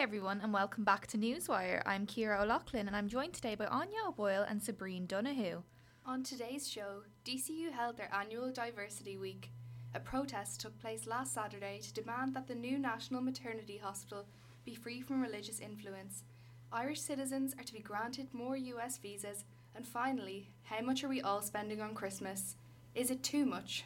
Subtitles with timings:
[0.00, 1.82] everyone, and welcome back to Newswire.
[1.84, 5.60] I'm Kira O'Loughlin, and I'm joined today by Anya O'Boyle and Sabrine Donahue.
[6.06, 9.50] On today's show, DCU held their annual Diversity Week.
[9.94, 14.24] A protest took place last Saturday to demand that the new National Maternity Hospital
[14.64, 16.24] be free from religious influence.
[16.72, 19.44] Irish citizens are to be granted more US visas.
[19.76, 22.56] And finally, how much are we all spending on Christmas?
[22.94, 23.84] Is it too much?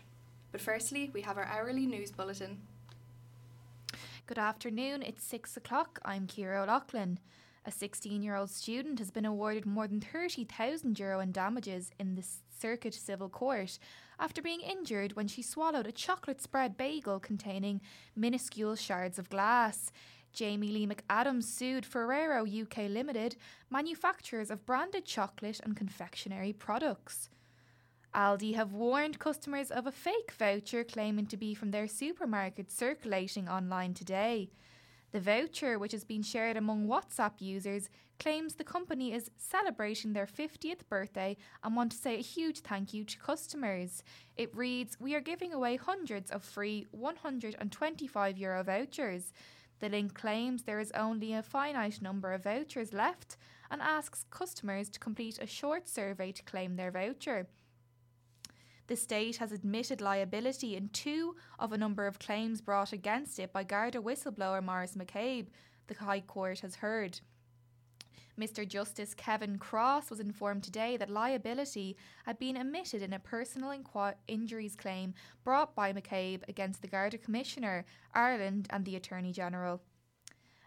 [0.52, 2.60] But firstly, we have our hourly news bulletin.
[4.26, 5.98] Good afternoon, it's six o'clock.
[6.02, 7.18] I'm Kira O'Loughlin.
[7.66, 12.14] A 16 year old student has been awarded more than 30,000 euro in damages in
[12.14, 12.24] the
[12.58, 13.78] Circuit Civil Court
[14.18, 17.82] after being injured when she swallowed a chocolate spread bagel containing
[18.16, 19.92] minuscule shards of glass.
[20.32, 23.36] Jamie Lee McAdams sued Ferrero UK Limited,
[23.68, 27.28] manufacturers of branded chocolate and confectionery products.
[28.14, 33.48] Aldi have warned customers of a fake voucher claiming to be from their supermarket circulating
[33.48, 34.50] online today.
[35.10, 40.26] The voucher, which has been shared among WhatsApp users, claims the company is celebrating their
[40.26, 44.04] 50th birthday and want to say a huge thank you to customers.
[44.36, 49.32] It reads We are giving away hundreds of free 125 euro vouchers.
[49.80, 53.36] The link claims there is only a finite number of vouchers left
[53.72, 57.48] and asks customers to complete a short survey to claim their voucher.
[58.86, 63.52] The state has admitted liability in two of a number of claims brought against it
[63.52, 65.46] by Garda whistleblower Maurice McCabe,
[65.86, 67.20] the High Court has heard.
[68.38, 68.66] Mr.
[68.66, 71.96] Justice Kevin Cross was informed today that liability
[72.26, 77.16] had been omitted in a personal inqu- injuries claim brought by McCabe against the Garda
[77.16, 79.80] Commissioner, Ireland, and the Attorney General.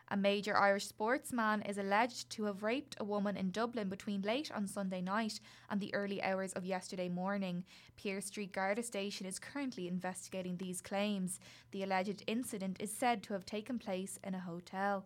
[0.09, 4.50] A major Irish sportsman is alleged to have raped a woman in Dublin between late
[4.52, 7.66] on Sunday night and the early hours of yesterday morning.
[8.02, 11.41] Pearse Street Garda Station is currently investigating these claims.
[11.72, 15.05] The alleged incident is said to have taken place in a hotel.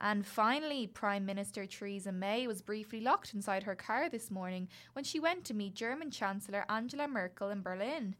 [0.00, 5.04] And finally, Prime Minister Theresa May was briefly locked inside her car this morning when
[5.04, 8.16] she went to meet German Chancellor Angela Merkel in Berlin.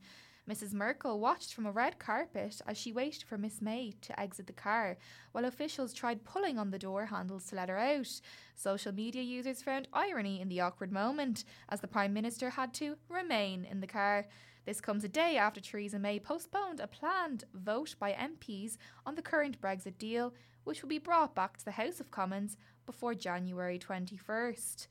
[0.51, 0.73] Mrs.
[0.73, 4.53] Merkel watched from a red carpet as she waited for Miss May to exit the
[4.53, 4.99] car,
[5.31, 8.21] while officials tried pulling on the door handles to let her out.
[8.57, 12.97] Social media users found irony in the awkward moment, as the Prime Minister had to
[13.09, 14.27] remain in the car.
[14.67, 19.23] This comes a day after Theresa May postponed a planned vote by MPs on the
[19.23, 23.79] current Brexit deal, which will be brought back to the House of Commons before January
[23.79, 24.89] 21st.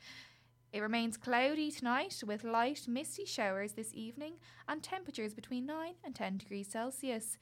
[0.73, 4.35] It remains cloudy tonight with light, misty showers this evening
[4.69, 7.37] and temperatures between 9 and 10 degrees Celsius.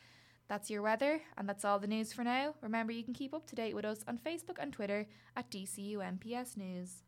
[0.48, 2.56] That's your weather, and that's all the news for now.
[2.62, 6.00] Remember, you can keep up to date with us on Facebook and Twitter at DCU
[6.00, 7.04] MPS News.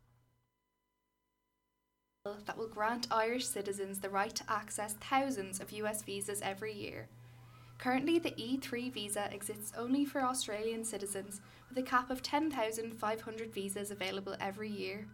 [2.46, 7.08] That will grant Irish citizens the right to access thousands of US visas every year.
[7.80, 13.90] Currently, the E3 visa exists only for Australian citizens, with a cap of 10,500 visas
[13.90, 15.08] available every year.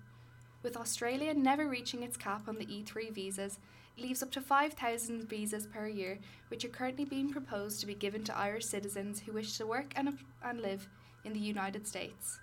[0.68, 3.58] With Australia never reaching its cap on the E3 visas,
[3.96, 6.20] it leaves up to 5,000 visas per year,
[6.50, 9.94] which are currently being proposed to be given to Irish citizens who wish to work
[9.96, 10.90] and, and live
[11.24, 12.42] in the United States.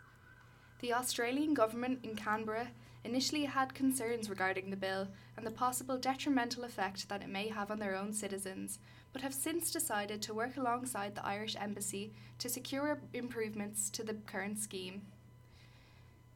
[0.81, 2.69] The Australian government in Canberra
[3.05, 7.71] initially had concerns regarding the bill and the possible detrimental effect that it may have
[7.71, 8.79] on their own citizens,
[9.13, 14.15] but have since decided to work alongside the Irish Embassy to secure improvements to the
[14.15, 15.03] current scheme.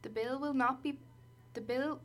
[0.03, 0.99] The bill will not be
[1.59, 1.99] the bill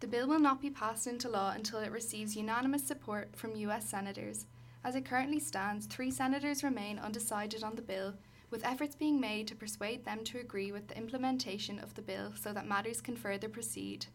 [0.00, 3.88] The bill will not be passed into law until it receives unanimous support from US
[3.88, 4.46] senators.
[4.82, 8.14] As it currently stands, three senators remain undecided on the bill,
[8.50, 12.32] with efforts being made to persuade them to agree with the implementation of the bill
[12.34, 14.06] so that matters can further proceed.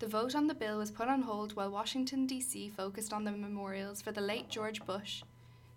[0.00, 2.68] The vote on the bill was put on hold while Washington, D.C.
[2.68, 5.22] focused on the memorials for the late George Bush.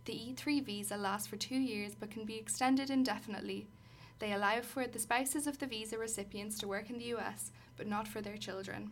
[0.05, 3.67] The E3 visa lasts for two years but can be extended indefinitely,
[4.19, 7.87] they allow for the spouses of the visa recipients to work in the US, but
[7.87, 8.91] not for their children.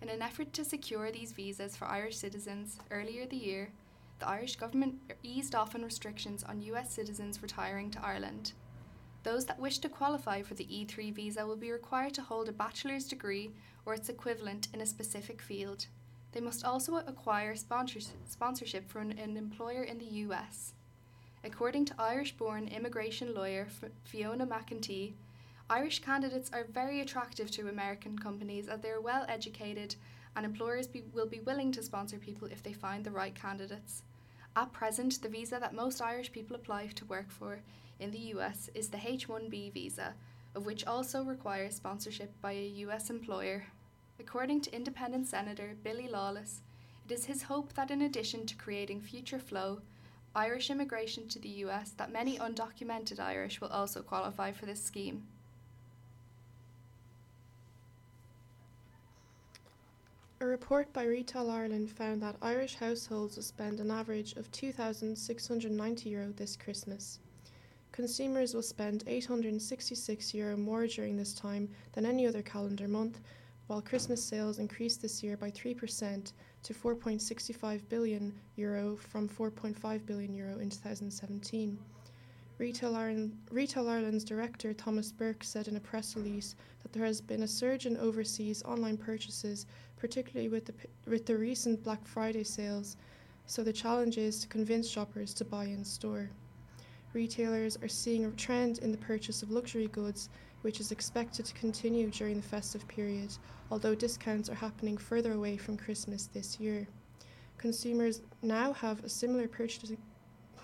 [0.00, 3.70] In an effort to secure these visas for Irish citizens, earlier the year,
[4.18, 8.52] the Irish government eased off on restrictions on US citizens retiring to Ireland.
[9.22, 12.52] Those that wish to qualify for the E3 visa will be required to hold a
[12.52, 13.52] bachelor's degree
[13.86, 15.86] or its equivalent in a specific field.
[16.32, 20.74] They must also acquire sponsorship from an employer in the US.
[21.44, 23.68] According to Irish born immigration lawyer
[24.02, 25.12] Fiona McEntee,
[25.68, 29.96] Irish candidates are very attractive to American companies as they are well educated
[30.34, 34.02] and employers be, will be willing to sponsor people if they find the right candidates.
[34.56, 37.60] At present, the visa that most Irish people apply to work for
[38.00, 40.14] in the US is the H 1B visa,
[40.54, 43.66] of which also requires sponsorship by a US employer.
[44.18, 46.62] According to Independent Senator Billy Lawless,
[47.04, 49.82] it is his hope that in addition to creating future flow,
[50.36, 55.26] Irish immigration to the US that many undocumented Irish will also qualify for this scheme.
[60.40, 66.10] A report by Retail Ireland found that Irish households will spend an average of €2,690
[66.10, 67.20] Euro this Christmas.
[67.92, 73.20] Consumers will spend €866 Euro more during this time than any other calendar month,
[73.68, 76.32] while Christmas sales increased this year by 3%
[76.64, 81.78] to 4.65 billion euro from 4.5 billion euro in 2017.
[82.58, 87.44] Retail, Retail Ireland's director Thomas Burke said in a press release that there has been
[87.44, 89.66] a surge in overseas online purchases,
[89.96, 90.74] particularly with the,
[91.06, 92.96] with the recent Black Friday sales,
[93.46, 96.30] so the challenge is to convince shoppers to buy in store
[97.14, 100.28] retailers are seeing a trend in the purchase of luxury goods,
[100.64, 103.30] which is expected to continue during the festive period,
[103.70, 106.88] although discounts are happening further away from Christmas this year.
[107.58, 109.98] Consumers now have a similar purchasing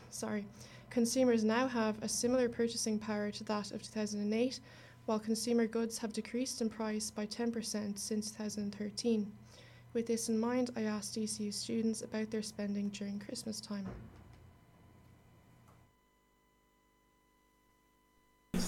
[0.09, 0.47] sorry,
[0.89, 4.61] consumers now have a similar purchasing power to that of 2008,
[5.05, 9.31] while consumer goods have decreased in price by 10% since 2013.
[9.93, 13.87] With this in mind, I asked DCU students about their spending during Christmas time.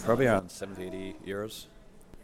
[0.04, 1.66] Probably around 70, 80 euros.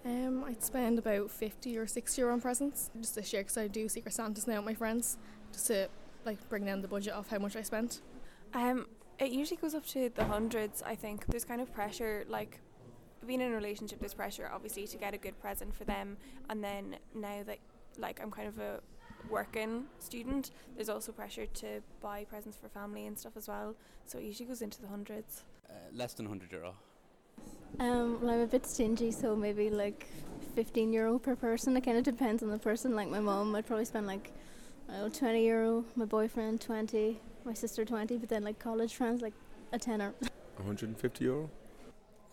[0.04, 3.68] Um, I'd spend about 50 or 60 euro on presents, just this year because I
[3.68, 5.16] do Secret Santas now with my friends,
[5.52, 5.88] just to
[6.24, 8.00] like bring down the budget of how much I spent.
[8.52, 8.86] Um,
[9.20, 11.26] it usually goes up to the hundreds, I think.
[11.26, 12.60] There's kind of pressure, like
[13.26, 16.16] being in a relationship, there's pressure obviously to get a good present for them,
[16.50, 17.58] and then now that
[17.96, 18.80] like I'm kind of a
[19.30, 23.76] working student, there's also pressure to buy presents for family and stuff as well.
[24.04, 25.44] So it usually goes into the hundreds.
[25.68, 26.74] Uh, less than 100 euro.
[27.78, 30.06] Um, well, I'm a bit stingy, so maybe like
[30.54, 31.76] 15 euro per person.
[31.76, 32.96] It kind of depends on the person.
[32.96, 34.32] Like my mom, I'd probably spend like
[34.88, 35.84] I don't know, 20 euro.
[35.96, 39.34] My boyfriend 20, my sister 20, but then like college friends like
[39.72, 40.14] a tenner.
[40.56, 41.50] 150 euro.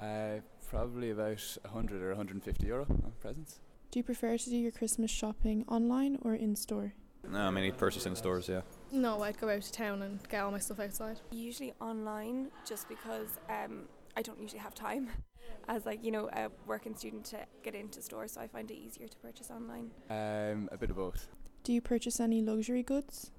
[0.01, 3.59] Uh, probably about 100 or 150 euro on presents.
[3.91, 6.93] Do you prefer to do your Christmas shopping online or in store?
[7.29, 8.61] No, I mainly purchase in stores, yeah.
[8.91, 11.19] No, I'd go out to town and get all my stuff outside.
[11.31, 13.83] Usually online, just because um,
[14.15, 15.09] I don't usually have time
[15.67, 18.75] as like you know a working student to get into stores, so I find it
[18.75, 19.91] easier to purchase online.
[20.09, 21.27] Um, a bit of both.
[21.63, 23.31] Do you purchase any luxury goods?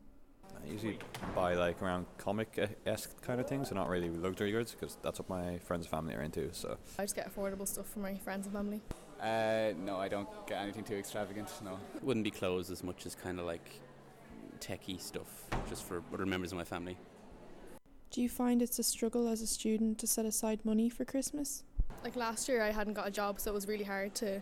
[0.62, 0.98] I usually
[1.34, 5.18] buy like around comic esque kind of things, so not really luxury goods because that's
[5.18, 6.52] what my friends and family are into.
[6.52, 8.80] So I just get affordable stuff for my friends and family.
[9.20, 11.50] Uh, no, I don't get anything too extravagant.
[11.64, 11.78] No.
[12.02, 13.80] Wouldn't be clothes as much as kind of like
[14.60, 16.96] techie stuff, just for other members of my family.
[18.10, 21.64] Do you find it's a struggle as a student to set aside money for Christmas?
[22.02, 24.40] Like last year, I hadn't got a job, so it was really hard to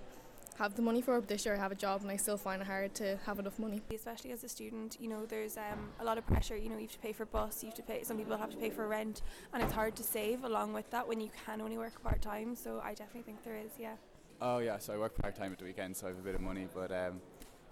[0.58, 1.22] have the money for it.
[1.22, 3.38] But this year, I have a job, and I still find it hard to have
[3.38, 3.82] enough money.
[3.92, 6.56] Especially as a student, you know, there's um, a lot of pressure.
[6.56, 8.02] You know, you have to pay for bus, you have to pay.
[8.04, 9.22] Some people have to pay for rent,
[9.52, 12.54] and it's hard to save along with that when you can only work part time.
[12.54, 13.94] So I definitely think there is, yeah.
[14.40, 16.34] Oh yeah, so I work part time at the weekend, so I have a bit
[16.34, 17.20] of money, but um,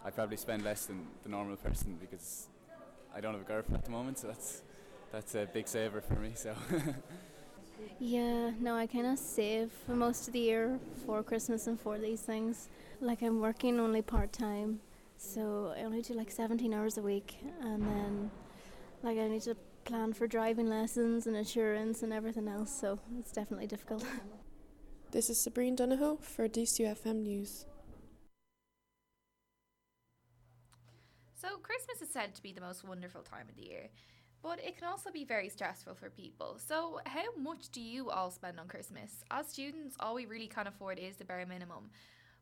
[0.04, 2.48] I probably spend less than the normal person because
[3.14, 4.62] I don't have a girlfriend at the moment, so that's
[5.12, 6.32] that's a big saver for me.
[6.34, 6.54] So.
[7.98, 11.98] yeah, no, I kind of save for most of the year for Christmas and for
[11.98, 12.68] these things.
[13.00, 14.80] Like I'm working only part time,
[15.16, 18.30] so I only do like 17 hours a week, and then
[19.02, 22.72] like I need to plan for driving lessons and insurance and everything else.
[22.72, 24.04] So it's definitely difficult.
[25.12, 27.66] This is Sabrine Donahoe for DCUFM News.
[31.34, 33.88] So, Christmas is said to be the most wonderful time of the year,
[34.42, 36.58] but it can also be very stressful for people.
[36.58, 39.24] So, how much do you all spend on Christmas?
[39.30, 41.90] As students, all we really can afford is the bare minimum.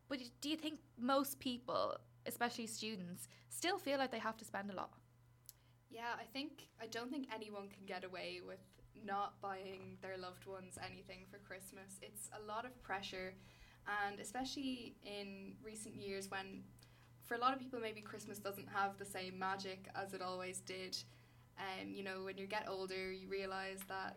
[0.09, 4.71] But do you think most people, especially students, still feel like they have to spend
[4.71, 4.91] a lot?
[5.91, 8.61] Yeah, I think I don't think anyone can get away with
[9.05, 11.99] not buying their loved ones anything for Christmas.
[12.03, 13.35] It's a lot of pressure,
[14.05, 16.63] and especially in recent years when,
[17.25, 20.61] for a lot of people, maybe Christmas doesn't have the same magic as it always
[20.61, 20.97] did.
[21.61, 24.17] Um, you know, when you get older, you realize that,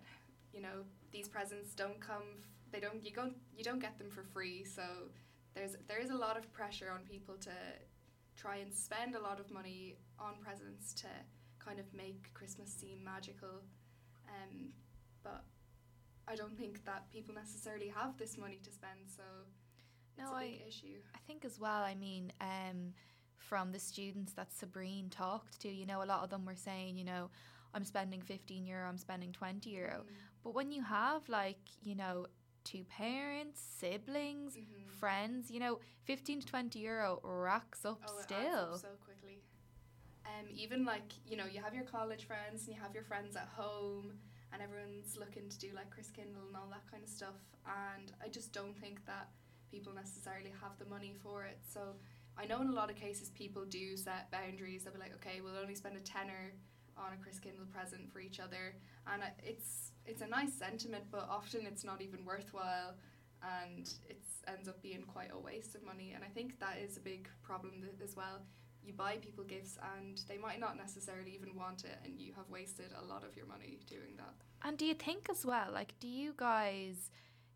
[0.53, 2.23] you know, these presents don't come.
[2.39, 3.03] F- they don't.
[3.05, 3.35] You don't.
[3.57, 4.63] You don't get them for free.
[4.63, 4.83] So
[5.53, 7.51] there's there is a lot of pressure on people to
[8.35, 11.07] try and spend a lot of money on presents to
[11.59, 13.61] kind of make Christmas seem magical.
[14.27, 14.69] Um,
[15.23, 15.43] but
[16.27, 19.23] I don't think that people necessarily have this money to spend, so
[20.17, 20.97] no, it's a big I, issue.
[21.15, 21.83] I think as well.
[21.83, 22.93] I mean, um,
[23.49, 26.97] from the students that Sabrine talked to, you know, a lot of them were saying,
[26.97, 27.29] you know,
[27.73, 30.01] I'm spending 15 euro, I'm spending 20 euro.
[30.01, 30.15] Mm.
[30.43, 32.27] But when you have like, you know,
[32.63, 34.89] two parents, siblings, Mhm.
[34.91, 38.73] friends, you know, 15 to 20 euro racks up Oh, still.
[38.75, 39.41] up so quickly.
[40.25, 43.35] Um, even like you know, you have your college friends and you have your friends
[43.35, 44.17] at home,
[44.53, 47.35] and everyone's looking to do like Chris Kindle and all that kind of stuff.
[47.65, 49.27] And I just don't think that
[49.69, 51.59] people necessarily have the money for it.
[51.67, 51.95] So
[52.37, 54.83] I know in a lot of cases people do set boundaries.
[54.83, 56.53] They'll be like, okay, we'll only spend a tenner
[56.97, 58.75] on a Chris Kindle present for each other,
[59.11, 62.95] and it's it's a nice sentiment, but often it's not even worthwhile,
[63.41, 66.11] and it ends up being quite a waste of money.
[66.13, 68.41] And I think that is a big problem th- as well.
[68.83, 72.49] You buy people gifts, and they might not necessarily even want it, and you have
[72.49, 74.33] wasted a lot of your money doing that.
[74.61, 77.09] And do you think as well, like, do you guys,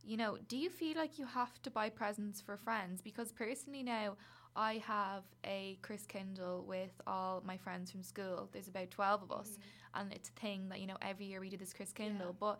[0.03, 3.01] you know, do you feel like you have to buy presents for friends?
[3.01, 4.15] Because personally now,
[4.58, 8.50] I have a Chris Kindle with all my friends from school.
[8.52, 9.60] There's about 12 of us,
[9.94, 12.30] and it's a thing that, you know, every year we do this Chris Kindle.
[12.30, 12.38] Yeah.
[12.40, 12.60] But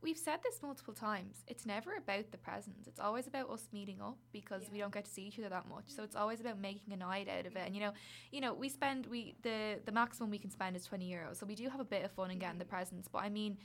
[0.00, 1.42] we've said this multiple times.
[1.48, 2.86] It's never about the presents.
[2.86, 5.68] It's always about us meeting up because we don't get to see each other that
[5.68, 5.86] much.
[5.88, 7.62] So it's always about making a night out of it.
[7.66, 7.92] And you know,
[8.30, 11.36] you know, we spend we the the maximum we can spend is 20 euros.
[11.40, 12.68] So we do have a bit of fun in getting the Mhm.
[12.68, 13.58] presents, but I mean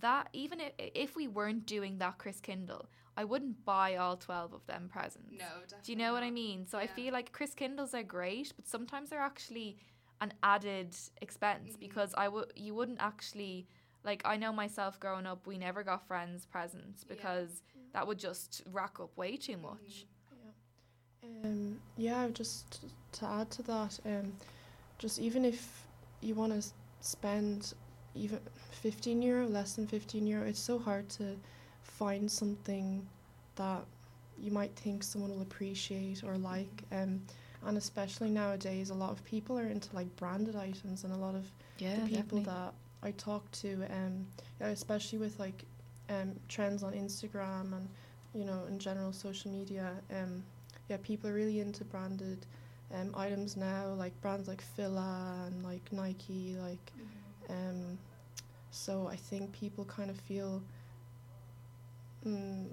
[0.00, 4.52] that even if, if we weren't doing that Chris Kindle, I wouldn't buy all 12
[4.54, 5.32] of them presents.
[5.32, 5.78] No, definitely.
[5.84, 6.66] Do you know what I mean?
[6.66, 9.76] So I feel like Chris Kindles are great, but sometimes they're actually
[10.20, 11.80] an added expense Mhm.
[11.80, 13.66] because I would you wouldn't actually
[14.04, 17.14] like I know myself growing up we never got friends presents Yeah.
[17.14, 20.06] because that would just rack up way too much.
[21.44, 24.32] Um, yeah, just to add to that, um,
[24.98, 25.86] just even if
[26.20, 26.68] you want to
[27.00, 27.74] spend
[28.14, 28.40] even
[28.70, 31.36] 15 euro, less than 15 euro, it's so hard to
[32.02, 33.06] find something
[33.56, 33.84] that
[34.38, 36.82] you might think someone will appreciate or like.
[36.90, 37.20] Um,
[37.64, 41.34] and especially nowadays, a lot of people are into like branded items, and a lot
[41.34, 41.44] of
[41.78, 44.26] Yeah, the people that I talk to, um,
[44.60, 45.64] especially with like
[46.10, 47.88] um, trends on Instagram and
[48.34, 50.42] you know in general social media, um,
[50.88, 52.46] yeah, people are really into branded
[52.92, 56.92] um, items now, like brands like Fila and like Nike, like
[57.48, 57.98] um,
[58.70, 60.62] so I think people kind of feel
[62.26, 62.66] mm,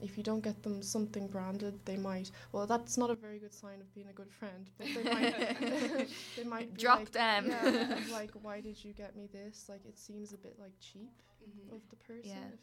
[0.00, 2.30] if you don't get them something branded, they might.
[2.52, 6.08] Well, that's not a very good sign of being a good friend, but they might.
[6.36, 7.46] they might be Drop like, them.
[7.48, 9.66] Yeah, like why did you get me this?
[9.68, 11.12] Like it seems a bit like cheap
[11.46, 11.74] Mhm.
[11.76, 12.30] of the person.
[12.30, 12.56] Yeah.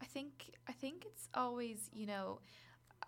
[0.00, 2.40] I think I think it's always you know,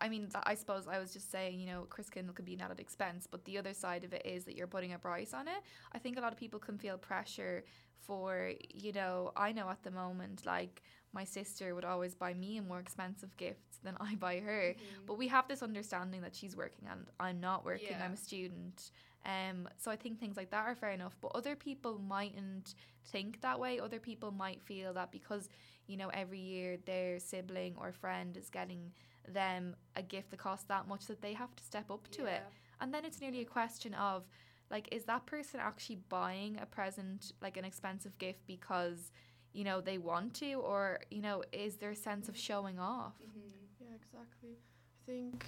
[0.00, 2.54] I mean th- I suppose I was just saying you know Chris Kindle could be
[2.54, 5.32] an added expense, but the other side of it is that you're putting a price
[5.34, 5.62] on it.
[5.92, 7.64] I think a lot of people can feel pressure
[8.00, 12.56] for you know I know at the moment like my sister would always buy me
[12.56, 14.74] a more expensive gift than I buy her.
[14.74, 15.06] Mhm.
[15.06, 17.90] But we have this understanding that she's working and I'm not working.
[17.90, 18.04] Yeah.
[18.04, 18.90] I'm a student.
[19.24, 21.16] Um, so I think things like that are fair enough.
[21.20, 22.74] But other people mightn't
[23.06, 23.80] think that way.
[23.80, 25.48] Other people might feel that because
[25.86, 28.92] you know every year their sibling or friend is getting
[29.28, 32.42] them a gift that costs that much that they have to step up to it.
[32.80, 34.26] And then it's nearly a question of
[34.70, 39.10] like, is that person actually buying a present, like an expensive gift, because
[39.52, 43.14] you know they want to, or you know, is there a sense of showing off?
[43.22, 43.40] Mhm.
[43.80, 44.50] Yeah, exactly.
[44.52, 45.46] I think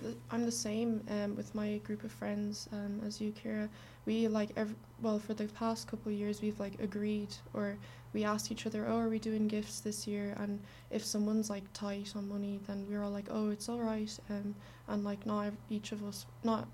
[0.00, 3.68] th- I'm the same um, with my group of friends um, as you, Kira.
[4.06, 7.76] We like ev- well for the past couple of years we've like agreed or
[8.12, 10.34] we ask each other, oh, are we doing gifts this year?
[10.38, 10.58] And
[10.90, 14.18] if someone's like tight on money, then we're all like, oh, it's all right.
[14.30, 14.54] Um,
[14.88, 16.66] and like not ev- each of us, not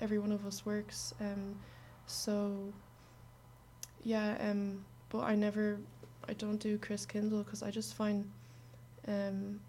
[0.00, 1.12] every one of us works.
[1.20, 1.58] Um,
[2.06, 2.72] so
[4.02, 4.36] yeah.
[4.40, 5.78] Um, but I never,
[6.28, 8.30] I don't do Chris Kindle because I just find
[9.08, 9.60] um,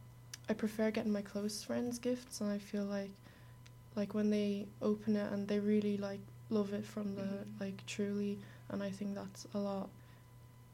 [0.50, 3.12] I prefer getting my close friends gifts, and I feel like
[3.96, 7.60] like when they open it and they really like love it from the Mhm.
[7.60, 9.90] like truly, and I think that's a lot.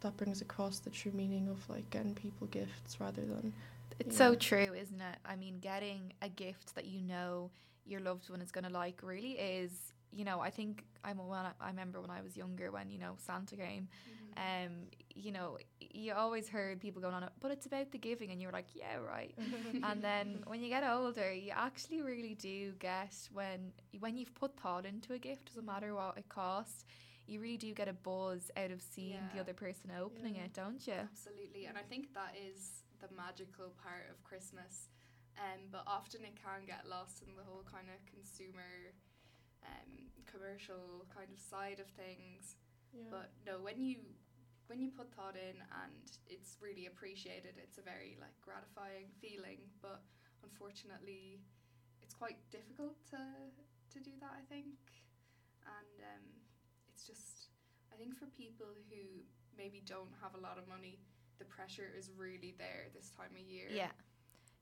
[0.02, 3.54] That brings across the true meaning of like getting people gifts rather than
[4.00, 4.40] It's so Yeah.
[4.40, 5.18] true, isn't it?
[5.26, 7.52] I mean, getting a gift that you know
[7.86, 11.40] your loved one is going to like really is, you know, I think I'm when
[11.40, 13.88] I, I remember when I was younger when, you know, Santa came,
[14.38, 14.66] Mhm.
[14.66, 14.72] um,
[15.14, 18.42] you know, you always heard people going on it, but it's about the giving and
[18.42, 19.36] you're like, yeah, right.
[19.84, 24.58] and then when you get older, you actually really do get when when you've put
[24.60, 26.86] thought into a gift, doesn't matter what it costs,
[27.28, 30.44] you really do get a buzz out of seeing the other person opening Yeah.
[30.46, 30.94] it, don't you?
[30.94, 34.90] Absolutely, and I think that is the magical part of Christmas.
[35.38, 38.96] Um, but often it can get lost in the whole kind of consumer,
[39.66, 39.90] um,
[40.30, 42.56] commercial kind of side of things.
[42.94, 43.10] yeah.
[43.10, 44.06] But no, when you
[44.68, 49.62] when you put thought in and it's really appreciated, it's a very like gratifying feeling.
[49.82, 50.02] But
[50.42, 51.42] unfortunately,
[52.02, 53.22] it's quite difficult to
[53.94, 54.34] to do that.
[54.34, 54.78] I think,
[55.66, 56.26] and um,
[56.90, 57.50] it's just
[57.94, 59.24] I think for people who
[59.58, 61.00] maybe don't have a lot of money,
[61.40, 63.70] the pressure is really there this time of year.
[63.72, 63.96] Yeah.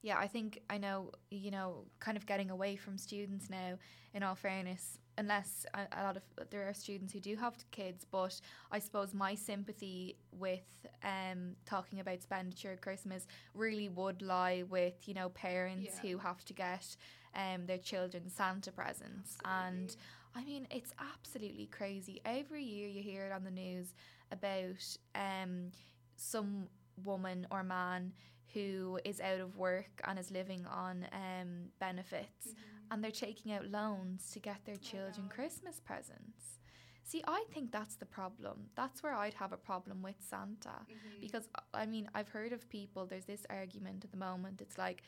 [0.04, 3.78] Yeah, I think I know, you know, kind of getting away from students now,
[4.12, 8.04] in all fairness, unless a, a lot of there are students who do have kids,
[8.10, 8.38] but
[8.70, 10.60] I suppose my sympathy with
[11.02, 16.10] um, talking about expenditure at Christmas really would lie with, you know, parents Yeah.
[16.10, 16.96] who have to get
[17.34, 19.38] um, their children Santa presents.
[19.46, 19.96] And
[20.36, 22.20] I mean, it's absolutely crazy.
[22.26, 23.94] Every year you hear it on the news
[24.30, 24.84] about
[25.14, 25.70] um,
[26.16, 26.68] some
[27.02, 28.12] woman or man
[28.54, 32.92] who is out of work and is living on um, benefits Mm-hmm.
[32.92, 35.34] and they're taking out loans to get their children know.
[35.34, 36.58] Christmas presents.
[37.02, 38.70] See, I think that's the problem.
[38.76, 40.68] That's where I'd have a problem with Santa.
[40.68, 41.20] Mm-hmm.
[41.20, 44.60] Because, I mean, I've heard of people, there's this argument at the moment.
[44.60, 45.02] It's like,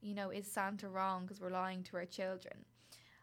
[0.00, 2.64] you know, is Santa wrong because we're lying to our children?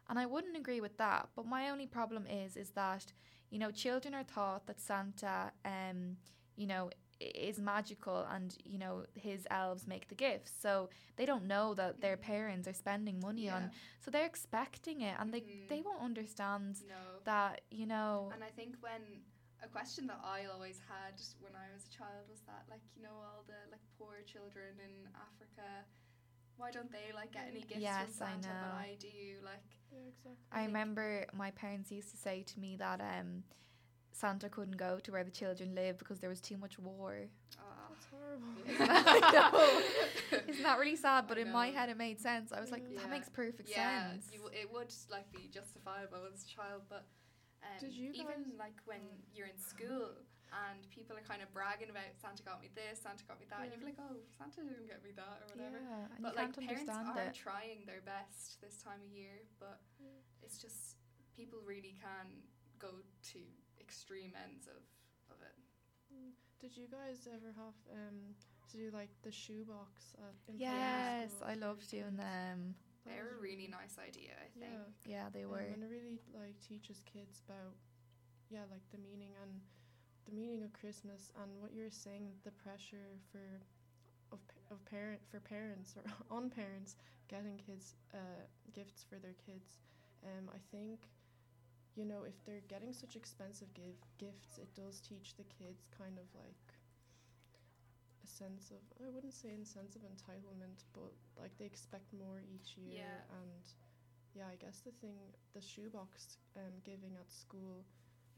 [0.10, 1.30] And I wouldn't agree with that.
[1.36, 3.06] But my only problem is, is that,
[3.50, 6.18] you know, children are taught that Santa, um,
[6.56, 6.90] you know,
[7.36, 10.52] is magical and, you know, his elves make the gifts.
[10.62, 15.16] So they don't know that their parents are spending money on, so they're expecting it
[15.20, 15.70] and they, Mhm.
[15.70, 17.20] they won't understand No.
[17.26, 19.02] that, you know, And I think when
[19.64, 23.02] a question that I always had when I was a child was that like you
[23.04, 25.86] know all the like poor children in Africa,
[26.58, 28.48] why don't they like get any gifts Yes, I from Santa?
[28.62, 28.76] But know.
[28.92, 29.40] I do.
[29.44, 30.38] Like Yeah, exactly.
[30.52, 33.44] I think- remember my parents used to say to me that um,
[34.16, 37.16] Santa couldn't go to where the children live because there was too much war.
[37.60, 38.54] ah, That's horrible.
[40.48, 41.28] Isn't that really sad?
[41.28, 42.52] But in my head, it made sense.
[42.54, 43.02] I was like, Yeah.
[43.02, 44.30] that makes perfect yeah, sense.
[44.32, 47.06] you, it would like be justifiable as a child, but
[47.64, 49.02] um, Did you even like when
[49.34, 50.14] you're in school
[50.70, 53.66] and people are kind of bragging about Santa got me this, Santa got me that,
[53.66, 53.98] and you're Yeah.
[53.98, 55.82] like, oh, Santa didn't get me that or whatever.
[55.82, 57.34] Yeah, and but like can't parents understand are it.
[57.34, 59.82] trying their best this time of year, but
[60.46, 61.02] it's just
[61.34, 62.30] people really can
[62.78, 63.02] go
[63.34, 63.40] to
[63.84, 64.82] extreme ends of,
[65.30, 65.56] of it.
[66.62, 68.34] Did you guys ever have um
[68.72, 72.18] to do like the shoebox at Yes, I loved doing kids?
[72.18, 72.76] them.
[73.06, 74.72] That They're a really nice idea, I think.
[75.06, 75.12] Yeah.
[75.16, 75.60] Yeah, they um, were.
[75.60, 77.76] and it really like teaches kids about
[78.50, 79.52] yeah like the meaning and
[80.26, 83.44] the meaning of Christmas and what you're saying the pressure for
[84.32, 86.04] of pa- of parent for parents or
[86.38, 86.96] on parents
[87.28, 88.44] getting kids uh,
[88.74, 89.80] gifts for their kids.
[90.24, 91.00] Um, I think
[91.96, 96.18] you know if they're getting such expensive give gifts, it does teach the kids kind
[96.18, 96.74] of like
[98.24, 102.42] a sense of I wouldn't say a sense of entitlement, but like they expect more
[102.42, 103.38] each year Yeah.
[103.42, 103.64] and
[104.36, 105.18] yeah, I guess the thing,
[105.54, 107.86] the shoebox um, giving at school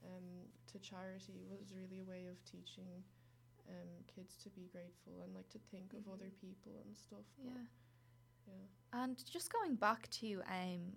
[0.03, 0.27] um,
[0.67, 3.03] to charity was really a way of teaching
[3.69, 6.39] um, kids to be grateful and like to think of other Mhm.
[6.41, 7.25] people and stuff.
[7.37, 7.51] Yeah.
[8.47, 8.67] yeah.
[8.93, 10.95] And just going back to um,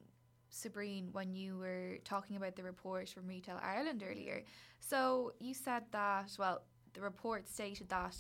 [0.51, 4.43] Sabrine, when you were talking about the report from Retail Ireland earlier,
[4.81, 6.63] so you said that, well,
[6.95, 8.17] the report stated that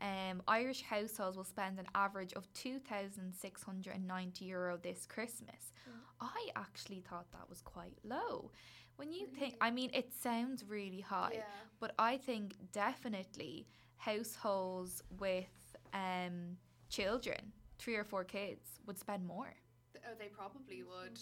[0.00, 5.72] um, Irish households will spend an average of €2,690 Euro this Christmas.
[6.20, 8.50] I actually thought that was quite low.
[8.96, 11.42] When you think, I mean, it sounds really high, Yeah.
[11.78, 16.56] but I think definitely households with um,
[16.88, 19.54] children, three or four kids, would spend more.
[19.96, 21.18] Oh, they probably would.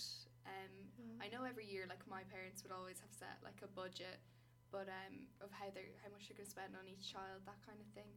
[0.46, 0.72] Um,
[1.20, 4.22] I know every year, like my parents would always have set like a budget,
[4.70, 7.78] but um, of how they how much they're gonna spend on each child, that kind
[7.82, 8.10] of thing.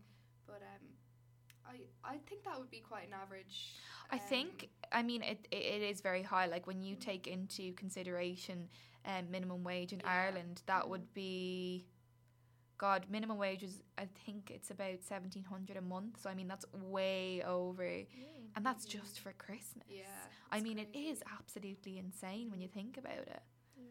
[0.45, 0.85] But um,
[1.65, 3.75] I I think that would be quite an average.
[4.11, 6.47] I think, um, I mean, it, it, is very high.
[6.47, 8.67] Like when you take into consideration
[9.05, 10.11] um, minimum wage in Yeah.
[10.11, 11.85] Ireland, that would be,
[12.79, 16.21] God, minimum wage is, I think it's about 1700 a month.
[16.21, 17.83] So, I mean, that's way over.
[18.55, 19.85] And that's just for Christmas.
[19.87, 20.05] Yeah,
[20.51, 21.09] I mean, it crazy.
[21.09, 23.41] is absolutely insane when you think about it.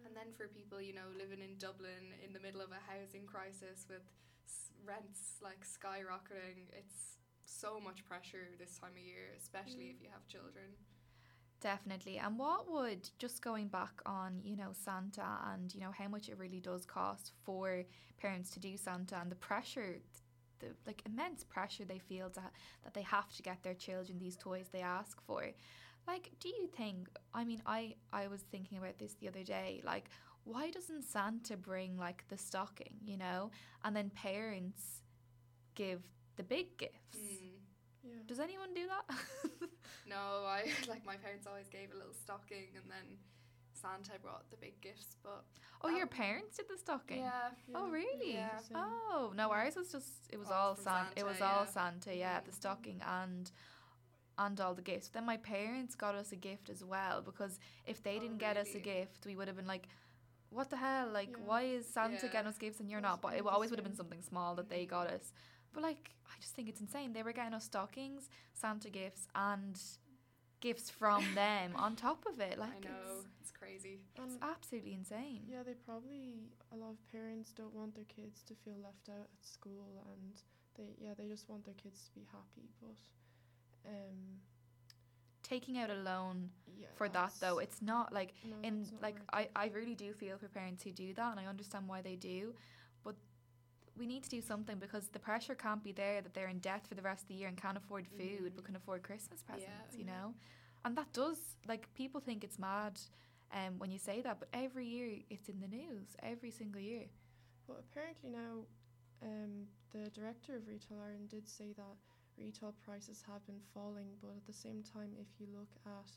[0.05, 3.25] And then for people, you know, living in Dublin in the middle of a housing
[3.27, 4.05] crisis with
[4.47, 9.95] s- rents like skyrocketing, it's so much pressure this time of year, especially mm.
[9.95, 10.77] if you have children.
[11.61, 12.19] Definitely.
[12.19, 16.29] And what would just going back on, you know, Santa and you know how much
[16.29, 17.85] it really does cost for
[18.19, 19.97] parents to do Santa and the pressure
[20.61, 22.41] the like immense pressure they feel to,
[22.85, 25.45] that they have to get their children these toys they ask for.
[26.07, 29.83] Like, do you think I mean I I was thinking about this the other day,
[29.85, 30.11] like
[30.45, 33.51] why doesn't Santa bring like the stocking, you know?
[33.85, 35.03] And then parents
[35.75, 36.03] give
[36.37, 37.19] the big gifts.
[37.19, 37.51] Mm.
[38.03, 38.15] Yeah.
[38.27, 39.17] Does anyone do that?
[40.09, 43.21] No, I like my parents always gave a little stocking, and then
[43.81, 45.17] Santa brought the big gifts.
[45.23, 45.45] But
[45.83, 47.19] oh, your parents did the stocking?
[47.19, 48.35] yeah, Oh really?
[48.35, 48.59] Yeah.
[48.75, 51.11] Oh no, ours was just it was All all from Santa.
[51.13, 51.71] It Santa, was all yeah.
[51.73, 52.55] Santa, yeah, the Mhm.
[52.55, 53.51] stocking and
[54.39, 55.09] and all the gifts.
[55.09, 58.57] Then my parents got us a gift as well because if they Oh, didn't get
[58.57, 59.89] us a gift, we would have been like,
[60.51, 61.09] "What the hell?
[61.09, 61.45] Like, Yeah.
[61.45, 62.33] why is Santa Yeah.
[62.33, 64.55] getting us gifts and you're That's not?" But it always would have been something small
[64.57, 65.33] that they got us.
[65.73, 67.13] But like, I just think it's insane.
[67.13, 69.77] They were getting us stockings, Santa gifts, and
[70.61, 72.59] gifts from them on top of it.
[72.65, 74.01] Like, I know it's, it's crazy.
[74.17, 75.43] it's Um, absolutely insane.
[75.49, 76.35] Yeah, they probably
[76.73, 80.33] a lot of parents don't want their kids to feel left out at school, and
[80.77, 82.69] they yeah they just want their kids to be happy.
[82.81, 82.97] But
[83.91, 84.41] um,
[85.43, 89.17] Taking out a loan yeah, for that though, it's not like no, in not like
[89.33, 89.49] I.
[89.57, 92.53] I really do feel for parents who do that and I understand why they do
[92.53, 92.61] but
[93.99, 96.87] we need to do something because the pressure can't be there that they're in debt
[96.87, 99.97] for the rest of the year and can't afford food but can afford Christmas presents
[99.97, 100.35] you know?
[100.85, 103.01] And that does like people think it's mad
[103.53, 107.07] um, when you say that but every year it's in the news every single year.
[107.67, 108.65] Well, apparently now,
[109.23, 111.97] um, the director of Retail Ireland did say that
[112.39, 116.11] retail prices have been falling, but at the same time, if you look at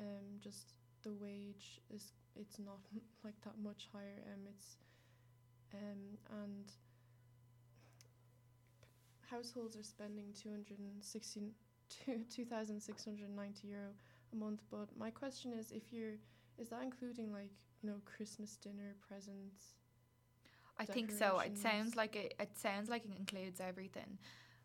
[0.00, 2.78] um, just the wage is it's not
[3.24, 4.22] like that much higher.
[4.32, 4.76] Um, it's
[5.74, 6.72] um, and
[9.32, 11.52] households are spending 216
[11.88, 13.90] two- 2,690 euro
[14.32, 14.62] a month.
[14.70, 16.18] But my question is, if you're
[16.58, 17.50] is that including like
[17.82, 19.74] you know Christmas dinner presents?
[20.78, 24.18] I think so it sounds like it, it sounds like it includes everything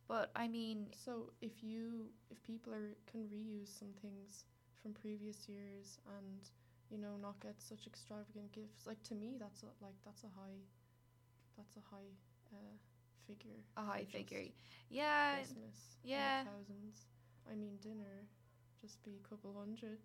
[0.07, 4.45] but I mean So if you if people are can reuse some things
[4.81, 6.41] from previous years and
[6.89, 10.31] you know not get such extravagant gifts, like to me that's a, like that's a
[10.39, 10.61] high
[11.57, 12.11] that's a high
[12.53, 12.75] uh,
[13.27, 13.59] figure.
[13.75, 14.43] a high just figure
[14.89, 15.97] yeah Christmas.
[16.03, 16.43] yeah.
[16.43, 17.05] thousands.
[17.51, 18.27] I mean dinner,
[18.81, 19.99] just be a couple hundred,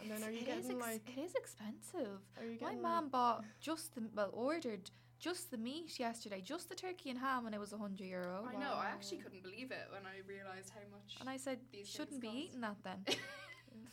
[0.00, 2.68] and then are you It is getting ex- like it is expensive are you My
[2.68, 7.10] getting mum like, bought just the well ordered just the meat yesterday, just the turkey
[7.10, 8.48] and ham, and it was a hundred euro.
[8.48, 8.72] I know.
[8.72, 11.18] I actually couldn't believe it when I realised how much.
[11.20, 13.04] And I said, These shouldn't be things eating that then.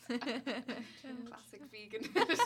[0.08, 2.08] Classic vegan.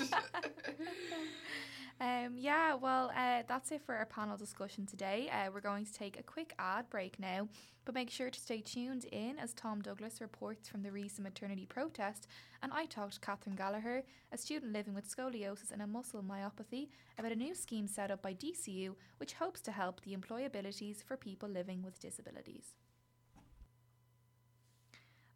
[2.01, 5.31] um, yeah, well, uh, that's it for our panel discussion today.
[5.31, 7.49] Uh, we're going to take a quick ad break now,
[7.85, 11.67] but make sure to stay tuned in as Tom Douglas reports from the recent maternity
[11.67, 12.27] protest.
[12.63, 16.89] And I talked to Catherine Gallagher, a student living with scoliosis and a muscle myopathy,
[17.17, 21.17] about a new scheme set up by DCU which hopes to help the employabilities for
[21.17, 22.75] people living with disabilities.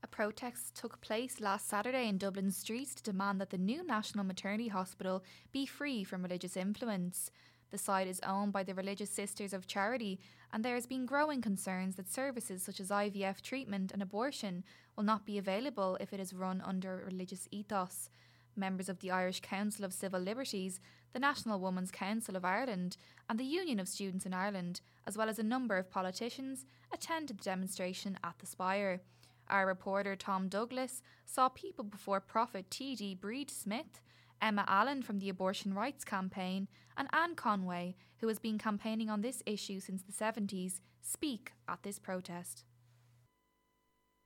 [0.07, 4.25] A protest took place last Saturday in Dublin streets to demand that the new National
[4.25, 7.33] Maternity Hospital be free from religious influence.
[7.73, 10.21] The site is owned by the Religious Sisters of Charity,
[10.53, 14.63] and there has been growing concerns that services such as IVF treatment and abortion
[14.95, 18.09] will not be available if it is run under religious ethos.
[18.55, 20.79] Members of the Irish Council of Civil Liberties,
[21.15, 22.97] the National Women's Council of Ireland,
[23.29, 26.65] and the Union of Students in Ireland, as well as a number of politicians,
[26.95, 29.01] attended the demonstration at the Spire.
[29.49, 33.19] Our reporter Tom Douglas saw people before Profit T.D.
[33.23, 34.01] Bríd Smith,
[34.43, 39.21] Emma Allen from the Abortion Rights Campaign, and Anne Conway, who has been campaigning on
[39.21, 42.65] this issue since the 70s, speak at this protest.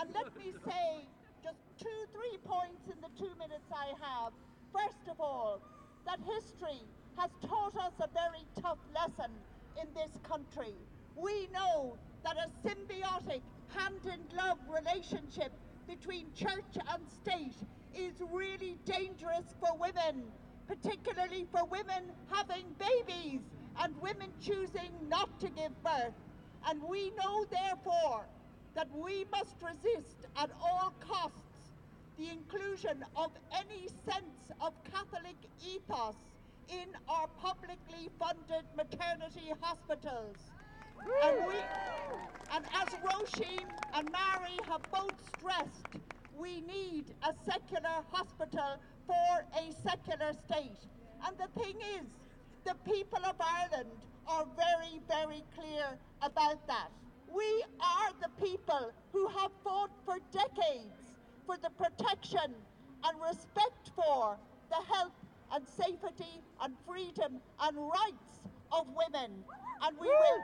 [0.00, 1.04] And let me say
[1.42, 4.32] just two, three points in the two minutes I have.
[4.72, 5.60] First of all,
[6.06, 6.80] that history
[7.18, 9.30] has taught us a very tough lesson
[9.80, 10.74] in this country.
[11.14, 13.42] We know that a symbiotic,
[13.76, 15.52] hand in glove relationship
[15.88, 17.56] between church and state
[17.94, 20.24] is really dangerous for women,
[20.68, 23.40] particularly for women having babies
[23.82, 26.14] and women choosing not to give birth.
[26.68, 28.24] And we know, therefore,
[28.74, 31.36] that we must resist at all costs
[32.18, 36.16] the inclusion of any sense of Catholic ethos
[36.68, 40.36] in our publicly funded maternity hospitals.
[41.24, 41.54] And, we,
[42.52, 45.86] and as Roisin and Mary have both stressed,
[46.38, 50.80] we need a secular hospital for a secular state.
[51.26, 52.06] And the thing is,
[52.64, 53.90] the people of Ireland
[54.26, 56.90] are very, very clear about that.
[57.32, 61.14] We are the people who have fought for decades
[61.46, 62.54] for the protection
[63.04, 64.36] and respect for
[64.70, 65.12] the health
[65.52, 68.40] and safety and freedom and rights
[68.72, 69.44] of women.
[69.82, 70.42] And we will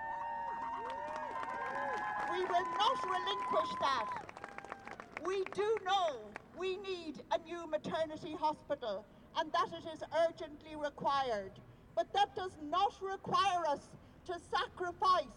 [2.31, 4.07] we will not relinquish that.
[5.25, 9.05] We do know we need a new maternity hospital
[9.37, 11.53] and that it is urgently required.
[11.95, 13.91] But that does not require us
[14.27, 15.37] to sacrifice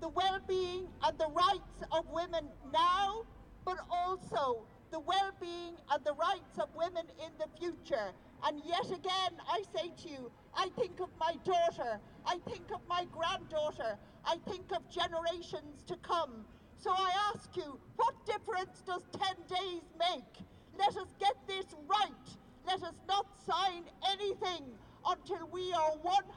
[0.00, 3.22] the well-being and the rights of women now,
[3.64, 8.12] but also the well-being and the rights of women in the future.
[8.44, 12.80] And yet again, I say to you, I think of my daughter, I think of
[12.88, 16.44] my granddaughter, I think of generations to come.
[16.78, 20.46] So I ask you, what difference does 10 days make?
[20.78, 22.36] Let us get this right.
[22.66, 24.64] Let us not sign anything
[25.06, 25.92] until we are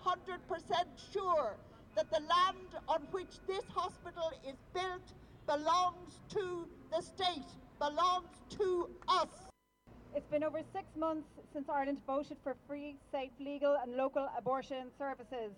[0.06, 1.58] 100% sure
[1.95, 5.13] that the land on which this hospital is built
[5.47, 7.47] belongs to the state,
[7.80, 9.47] belongs to us.
[10.17, 14.88] It's been over six months since Ireland voted for free, safe, legal, and local abortion
[14.97, 15.51] services.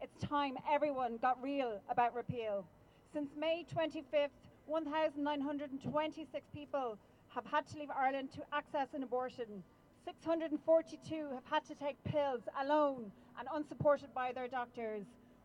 [0.00, 2.64] It's time everyone got real about repeal.
[3.12, 4.30] Since May 25th,
[4.64, 6.96] 1,926 people
[7.34, 9.62] have had to leave Ireland to access an abortion.
[10.06, 15.04] 642 have had to take pills alone and unsupported by their doctors.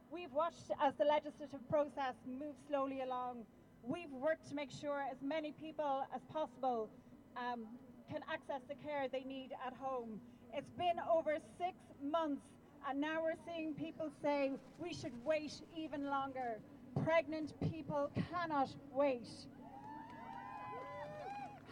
[0.09, 3.43] We've watched as the legislative process moves slowly along.
[3.83, 6.87] We've worked to make sure as many people as possible
[7.35, 7.65] um,
[8.11, 10.19] can access the care they need at home.
[10.53, 12.41] It's been over six months,
[12.87, 16.59] and now we're seeing people say we should wait even longer.
[17.05, 19.27] Pregnant people cannot wait.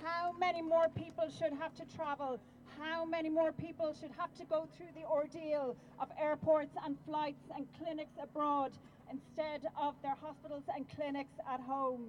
[0.01, 2.39] How many more people should have to travel?
[2.79, 7.43] How many more people should have to go through the ordeal of airports and flights
[7.53, 8.71] and clinics abroad
[9.11, 12.05] instead of their hospitals and clinics at home?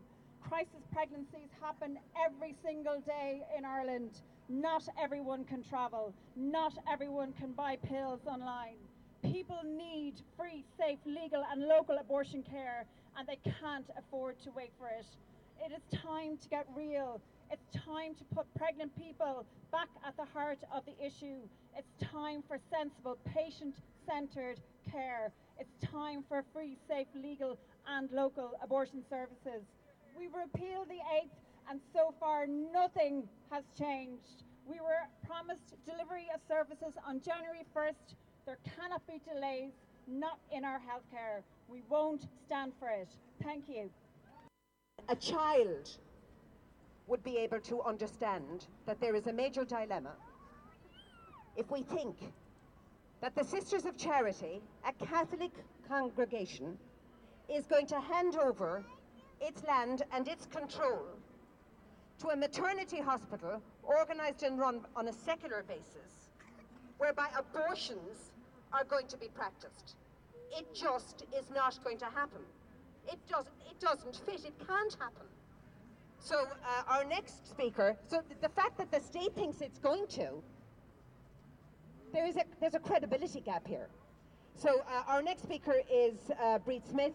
[0.49, 4.23] Crisis pregnancies happen every single day in Ireland.
[4.49, 6.13] Not everyone can travel.
[6.37, 8.77] Not everyone can buy pills online.
[9.23, 12.85] People need free, safe, legal, and local abortion care,
[13.17, 15.07] and they can't afford to wait for it.
[15.65, 17.21] It is time to get real.
[17.51, 21.41] It's time to put pregnant people back at the heart of the issue.
[21.77, 23.75] It's time for sensible, patient
[24.09, 24.59] centred
[24.91, 25.33] care.
[25.59, 29.63] It's time for free, safe, legal, and local abortion services.
[30.21, 31.31] We repealed the 8th,
[31.71, 34.45] and so far nothing has changed.
[34.67, 38.17] We were promised delivery of services on January 1st.
[38.45, 39.73] There cannot be delays,
[40.07, 41.41] not in our healthcare.
[41.69, 43.09] We won't stand for it.
[43.43, 43.89] Thank you.
[45.09, 45.89] A child
[47.07, 50.13] would be able to understand that there is a major dilemma
[51.57, 52.17] if we think
[53.23, 55.53] that the Sisters of Charity, a Catholic
[55.89, 56.77] congregation,
[57.49, 58.85] is going to hand over
[59.41, 61.03] its land and its control
[62.21, 66.31] to a maternity hospital organised and run on a secular basis,
[66.99, 68.33] whereby abortions
[68.73, 69.97] are going to be practiced.
[70.57, 72.43] It just is not going to happen.
[73.09, 75.27] It, does, it doesn't fit, it can't happen.
[76.19, 80.43] So uh, our next speaker, so the fact that the state thinks it's going to,
[82.13, 83.89] there is a, there's a credibility gap here.
[84.55, 87.15] So uh, our next speaker is uh, Bríd Smith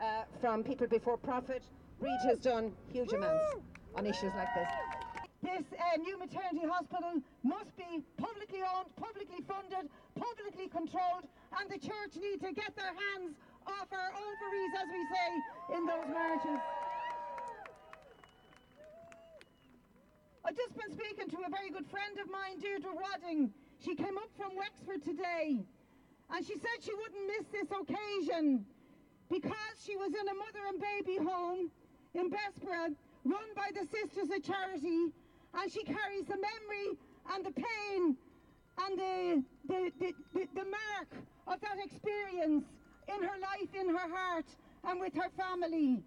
[0.00, 1.62] uh, from People Before Profit.
[2.00, 3.56] Bríd has done huge amounts
[3.94, 4.68] on issues like this.
[5.42, 11.24] This uh, new maternity hospital must be publicly owned, publicly funded, publicly controlled,
[11.60, 15.28] and the church need to get their hands off our ovaries, as we say
[15.76, 16.60] in those marches.
[20.44, 23.52] I've just been speaking to a very good friend of mine, Deirdre Wadding.
[23.84, 25.64] She came up from Wexford today,
[26.30, 28.64] and she said she wouldn't miss this occasion
[29.30, 31.70] because she was in a mother and baby home
[32.14, 35.12] in Bessborough run by the Sisters of Charity,
[35.54, 36.98] and she carries the memory
[37.34, 38.16] and the pain
[38.78, 41.08] and the, the, the, the, the mark
[41.46, 42.64] of that experience
[43.08, 44.46] in her life, in her heart,
[44.84, 46.02] and with her family.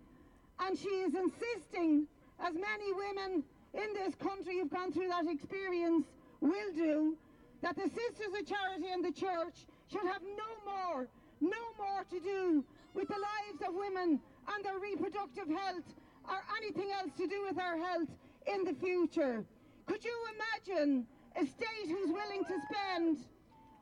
[0.59, 2.07] And she is insisting,
[2.41, 6.05] as many women in this country who've gone through that experience
[6.41, 7.17] will do,
[7.61, 11.07] that the Sisters of Charity and the Church should have no more,
[11.41, 14.19] no more to do with the lives of women
[14.53, 15.87] and their reproductive health
[16.27, 18.09] or anything else to do with our health
[18.47, 19.43] in the future.
[19.85, 23.17] Could you imagine a state who's willing to spend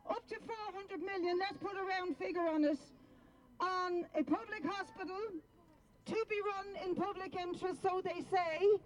[0.10, 2.80] up to 400 million, let's put a round figure on it,
[3.60, 5.20] on a public hospital
[6.06, 8.80] to be run in public interest, so they say,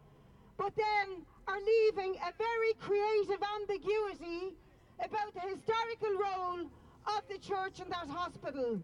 [0.57, 4.55] but then are leaving a very creative ambiguity
[5.03, 6.61] about the historical role
[7.05, 8.81] of the church in that hospital.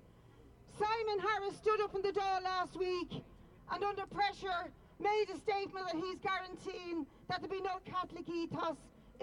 [0.78, 3.24] Simon Harris stood up in the Dáil last week
[3.72, 8.78] and under pressure made a statement that he's guaranteeing that there'll be no Catholic ethos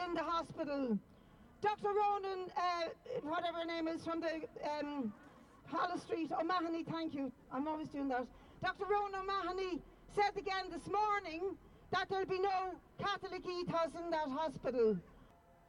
[0.04, 0.98] in the hospital.
[1.62, 1.88] Dr.
[1.88, 5.12] Rhona, uh, whatever her name is, from the um,
[5.66, 8.26] Holles Street, O'Mahony, thank you, I'm always doing that.
[8.62, 8.84] Dr.
[8.84, 9.80] Rhona O'Mahony
[10.14, 11.56] said again this morning
[11.92, 14.96] that there'll be no Catholic ethos in that hospital.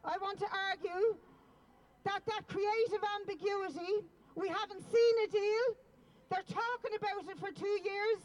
[0.04, 1.16] I want to argue
[2.04, 5.66] that that creative ambiguity, we haven't seen a deal.
[6.30, 8.20] They're talking about it for two years.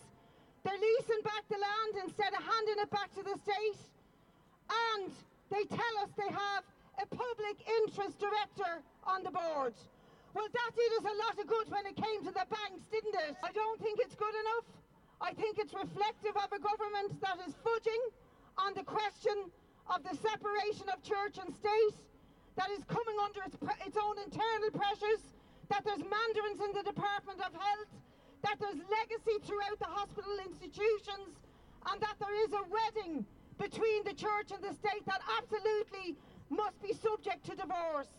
[0.62, 3.80] They're leasing back the land instead of handing it back to the state.
[4.68, 5.10] And
[5.48, 6.62] they tell us they have
[7.00, 9.74] a public interest director on the board.
[10.34, 13.16] Well, that did us a lot of good when it came to the banks, didn't
[13.26, 13.34] it?
[13.42, 14.68] I don't think it's good enough.
[15.20, 18.02] I think it's reflective of a government that is fudging
[18.58, 19.50] on the question
[19.90, 21.98] of the separation of church and state,
[22.56, 25.22] that is coming under its, its own internal pressures,
[25.70, 27.90] that there's mandarins in the Department of Health,
[28.42, 31.38] that there's legacy throughout the hospital institutions,
[31.88, 33.24] and that there is a wedding
[33.56, 36.18] between the church and the state that absolutely
[36.50, 38.10] must be subject to divorce.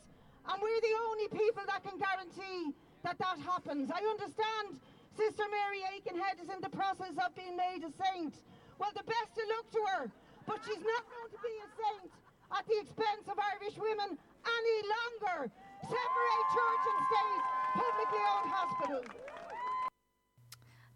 [0.47, 3.91] And we're the only people that can guarantee that that happens.
[3.91, 4.79] I understand
[5.17, 8.33] Sister Mary Aikenhead is in the process of being made a saint.
[8.79, 10.03] Well, the best of luck to her,
[10.47, 12.11] but she's not going to be a saint
[12.55, 15.51] at the expense of Irish women any longer.
[15.81, 18.41] Separate church and state, publicly owned.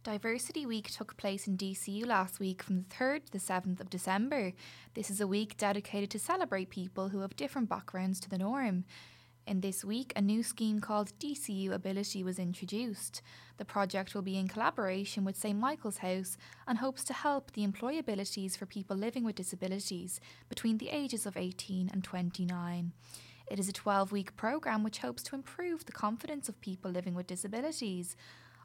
[0.04, 3.90] Diversity Week took place in DCU last week from the 3rd to the 7th of
[3.90, 4.54] December.
[4.94, 8.86] This is a week dedicated to celebrate people who have different backgrounds to the norm.
[9.48, 13.24] In this week, a new scheme called DCU Ability was introduced.
[13.58, 17.66] The project will be in collaboration with St Michael's House and hopes to help the
[17.66, 20.20] employabilities for people living with disabilities
[20.50, 22.94] between the ages of 18 and 29.
[23.48, 27.14] It is a 12 week programme which hopes to improve the confidence of people living
[27.14, 28.16] with disabilities.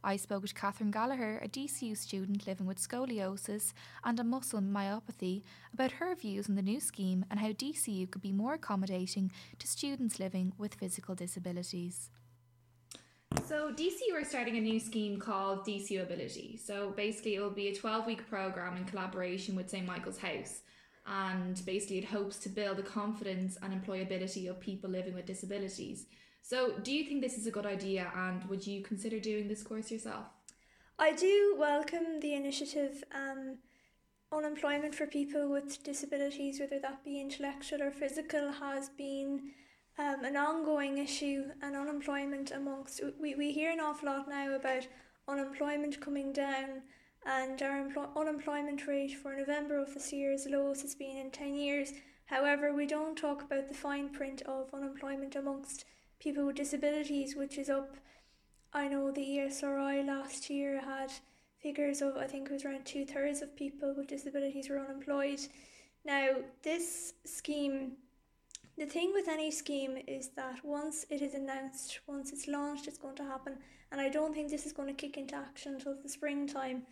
[0.02, 5.42] I spoke with Catherine Gallagher, a DCU student living with scoliosis and a muscle myopathy,
[5.74, 9.66] about her views on the new scheme and how DCU could be more accommodating to
[9.66, 12.08] students living with physical disabilities.
[13.46, 16.58] So DCU are starting a new scheme called DCU Ability.
[16.64, 20.62] So basically it will be a 12 week program in collaboration with St Michael's House
[21.06, 26.06] and basically it hopes to build the confidence and employability of people living with disabilities.
[26.42, 29.62] So, do you think this is a good idea and would you consider doing this
[29.62, 30.26] course yourself?
[30.98, 33.04] I do welcome the initiative.
[33.14, 33.58] Um,
[34.32, 39.50] unemployment for people with disabilities, whether that be intellectual or physical, has been
[39.98, 44.86] um, an ongoing issue, and unemployment amongst we, we hear an awful lot now about
[45.28, 46.82] unemployment coming down,
[47.26, 51.30] and our empl- unemployment rate for November of this year is lowest it's been in
[51.30, 51.92] 10 years.
[52.26, 55.84] However, we don't talk about the fine print of unemployment amongst
[56.20, 57.96] people with disabilities, which is up.
[58.72, 61.12] I know the ESRI last year had
[61.60, 65.40] figures of I think it was around two thirds of people with disabilities were unemployed.
[66.04, 66.28] Now,
[66.62, 67.92] this scheme,
[68.78, 72.96] the thing with any scheme is that once it is announced, once it's launched, it's
[72.96, 73.58] going to happen.
[73.92, 76.82] And I don't think this is going to kick into action until the springtime,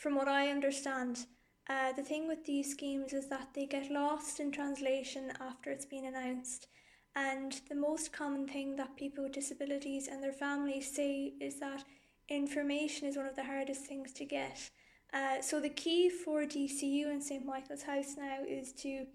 [0.00, 1.26] from what I understand.
[1.68, 5.84] Uh, the thing with these schemes is that they get lost in translation after it's
[5.84, 6.68] been announced.
[7.14, 11.84] And the most common thing that people with disabilities and their families say is that
[12.30, 14.70] information is one of the hardest things to get.
[15.12, 19.06] Uh, so the key for DCU and St Michael's House now is to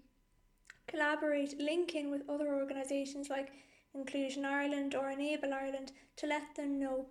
[0.86, 3.50] collaborate, link in with other organisations like
[3.92, 7.06] Inclusion Ireland or Enable Ireland to let them know.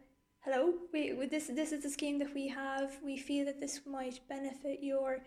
[0.48, 3.00] Hello, we this this is the scheme that we have.
[3.04, 5.24] We feel that this might benefit your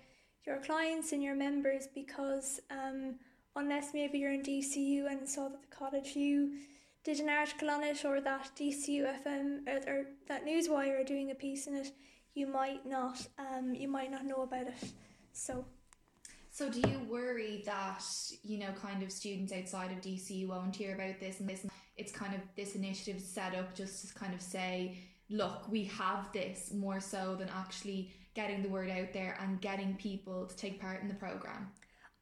[0.46, 3.16] your clients and your members because um,
[3.56, 6.52] unless maybe you're in DCU and saw that the College View
[7.02, 11.32] did an article on it or that DCU FM or, or that Newswire are doing
[11.32, 11.90] a piece in it,
[12.34, 14.92] you might not um you might not know about it.
[15.32, 15.64] So
[16.52, 18.04] so do you worry that,
[18.44, 21.66] you know, kind of students outside of DCU won't hear about this and this
[21.98, 24.98] it's kind of this initiative set up just to kind of say,
[25.30, 29.96] look, we have this more so than actually getting the word out there and getting
[29.96, 31.68] people to take part in the program?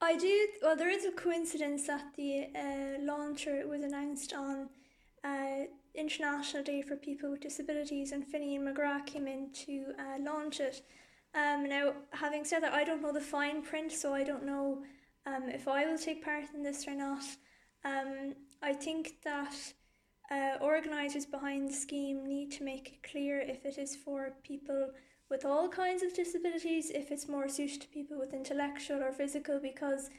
[0.01, 0.49] I do.
[0.63, 4.69] Well, there is a coincidence that the uh, launcher was announced on
[5.25, 10.61] uh, International Day for People with Disabilities, and Finian McGrath came in to uh, launch
[10.61, 10.83] it.
[11.35, 14.83] Um, now, having said that, I don't know the fine print, so I don't know
[15.27, 17.23] um, if I will take part in this or not.
[17.85, 19.55] Um, I think that
[20.31, 24.91] uh, organisers behind the scheme need to make it clear if it is for people
[25.31, 29.59] with all kinds of disabilities if it's more suited to people with intellectual or physical
[29.61, 30.11] because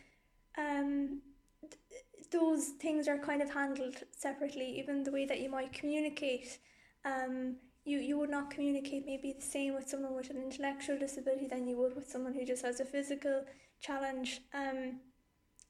[0.58, 1.22] um,
[1.62, 4.78] th- those things are kind of handled separately.
[4.80, 6.60] Even the way that you might communicate
[7.06, 7.56] um,
[7.88, 11.68] you, you would not communicate maybe the same with someone with an intellectual disability than
[11.68, 13.46] you would with someone who just has a physical
[13.80, 14.42] challenge.
[14.54, 15.00] Um,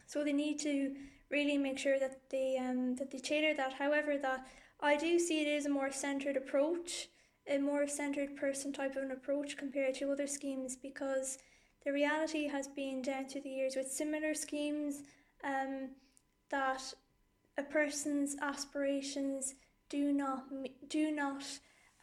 [0.08, 0.95] so they need to
[1.30, 4.46] really make sure that they um, that they tailor that however that
[4.80, 7.10] I do see it as a more centered approach
[7.50, 11.38] a more centered person type of an approach compared to other schemes because
[11.86, 15.04] the reality has been down through the years with similar schemes
[15.44, 15.90] um,
[16.50, 16.82] that
[17.58, 19.56] a person's aspirations
[19.89, 20.43] do not
[20.89, 21.43] do not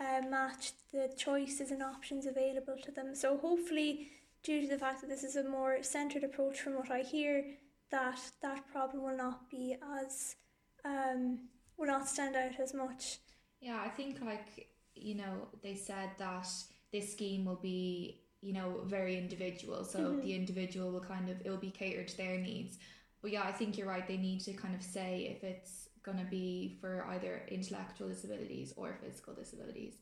[0.01, 3.15] uh, match the choices and options available to them.
[3.15, 4.09] So hopefully,
[4.43, 7.45] due to the fact that this is a more centered approach from what I hear,
[7.91, 10.37] that that problem will not be as
[10.85, 11.39] um,
[11.77, 13.19] will not stand out as much.
[13.61, 16.49] Yeah, I think like you know, they said that
[16.93, 19.85] this scheme will be, you know, very individual.
[19.85, 20.21] So mm-hmm.
[20.21, 22.79] the individual will kind of, it will be catered to their needs.
[23.23, 24.07] But yeah, I think you're right.
[24.07, 28.75] They need to kind of say if it's going to be for either intellectual disabilities
[28.77, 29.95] or physical disabilities.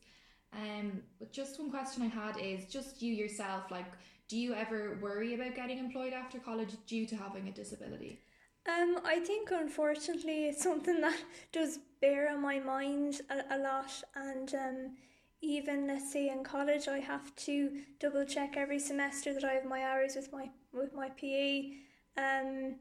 [0.53, 3.91] Um, but just one question I had is just you yourself, like,
[4.27, 8.19] do you ever worry about getting employed after college due to having a disability?
[8.67, 11.17] Um, I think unfortunately it's something that
[11.51, 14.95] does bear on my mind a, a lot, and um,
[15.41, 19.65] even let's say in college, I have to double check every semester that I have
[19.65, 22.21] my hours with my with my PA.
[22.21, 22.75] Um,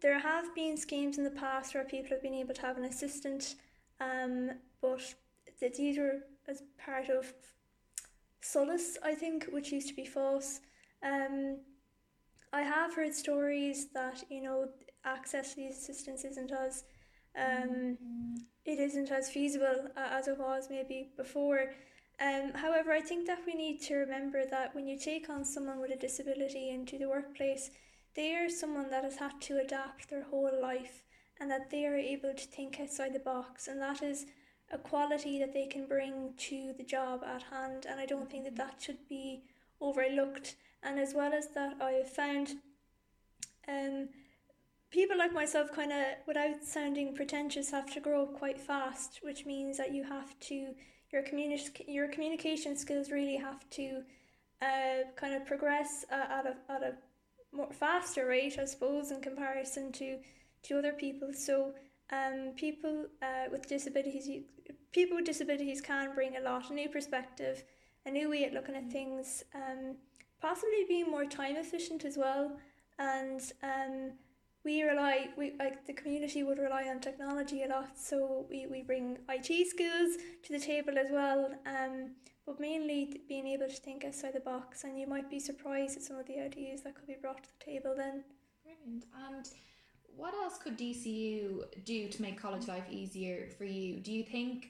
[0.00, 2.84] there have been schemes in the past where people have been able to have an
[2.84, 3.56] assistant,
[4.00, 5.14] um, but
[5.58, 7.32] th- these were as part of
[8.40, 10.60] SOLAS, I think, which used to be FÁS.
[11.06, 11.58] Um,
[12.52, 14.68] I have heard stories that you know
[15.04, 16.84] access to these assistants isn't as
[17.38, 17.96] um,
[18.64, 21.70] it isn't as feasible uh, as it was maybe before.
[22.18, 25.80] Um, however, I think that we need to remember that when you take on someone
[25.80, 27.70] with a disability into the workplace,
[28.14, 31.02] they are someone that has had to adapt their whole life
[31.38, 34.24] and that they are able to think outside the box, and that is
[34.72, 37.86] a quality that they can bring to the job at hand.
[37.88, 39.42] And I don't think that that should be
[39.80, 40.56] overlooked.
[40.82, 42.54] And as well as that, I found
[43.68, 44.08] um,
[44.90, 49.46] people like myself, kind of without sounding pretentious, have to grow up quite fast, which
[49.46, 50.74] means that you have to
[51.12, 54.02] your communi- your communication skills really have to
[54.62, 56.94] uh, kind of progress uh, at a at a
[57.52, 60.18] more faster rate, I suppose, in comparison to
[60.64, 61.32] to other people.
[61.32, 61.72] So
[62.10, 64.28] um, people uh, with disabilities,
[64.92, 67.64] people with disabilities can bring a lot, a new perspective,
[68.04, 69.96] a new way at looking at things, um,
[70.40, 72.56] possibly being more time efficient as well,
[72.98, 74.12] and um,
[74.64, 77.98] we rely we like the community would rely on technology a lot.
[77.98, 82.10] So we, we bring IT skills to the table as well um
[82.46, 84.84] but mainly being able to think outside the box.
[84.84, 87.50] And you might be surprised at some of the ideas that could be brought to
[87.58, 88.22] the table then.
[88.62, 89.04] Brilliant.
[89.28, 89.48] And
[90.14, 93.98] what else could DCU do to make college life easier for you?
[93.98, 94.68] Do you think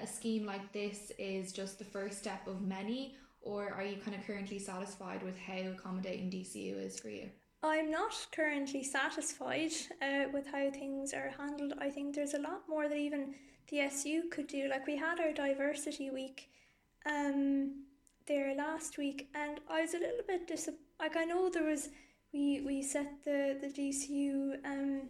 [0.00, 4.16] a scheme like this is just the first step of many or are you kind
[4.16, 7.28] of currently satisfied with how accommodating DCU is for you
[7.62, 11.74] I'm not currently satisfied uh, with how things are handled.
[11.80, 13.34] I think there's a lot more that even
[13.68, 14.68] the SU could do.
[14.68, 16.50] Like we had our diversity week
[17.04, 17.84] um,
[18.28, 20.68] there last week, and I was a little bit dis.
[21.00, 21.88] Like I know there was
[22.32, 25.08] we we set the the DCU um,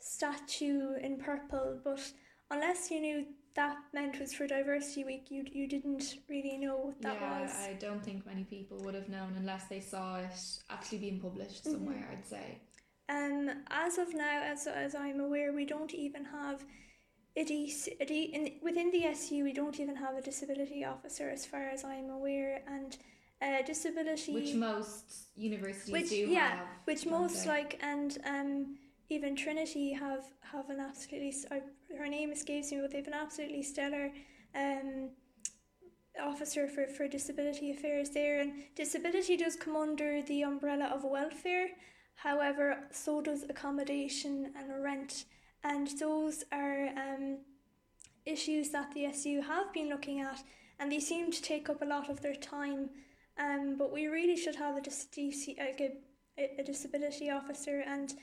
[0.00, 2.12] statue in purple, but
[2.50, 7.00] unless you knew that meant was for Diversity Week, you you didn't really know what
[7.02, 7.50] that yeah, was.
[7.52, 10.38] I don't think many people would have known unless they saw it
[10.70, 12.08] actually being published somewhere.
[12.08, 12.12] Mhm.
[12.12, 12.58] I'd say.
[13.08, 16.64] Um, as of now, as as I'm aware, we don't even have
[17.36, 19.44] a DC, a D, in, within the SU.
[19.44, 22.96] We don't even have a disability officer, as far as I'm aware, and
[23.42, 24.32] uh, disability.
[24.34, 26.66] Which most universities which do yeah, have.
[26.86, 28.76] which most like and um
[29.10, 31.60] even Trinity have have an absolutely uh,
[31.96, 34.10] her name escapes me, but they've an absolutely stellar
[34.54, 35.10] um
[36.20, 38.40] officer for, for disability affairs there.
[38.40, 41.68] And disability does come under the umbrella of welfare.
[42.16, 45.24] However so does accommodation and rent.
[45.62, 47.38] And those are um,
[48.26, 50.42] issues that the SU have been looking at
[50.78, 52.90] and they seem to take up a lot of their time.
[53.38, 55.98] Um, but we really should have a, dis- a,
[56.58, 58.14] a disability officer and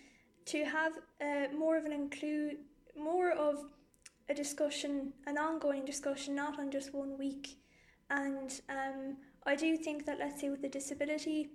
[0.45, 2.57] to have uh, more of an include
[3.03, 3.65] more of
[4.29, 7.57] a discussion an ongoing discussion not on just one week.
[8.09, 11.49] And um, I do think that let's say with the disability